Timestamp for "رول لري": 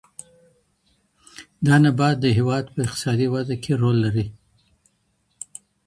3.81-4.25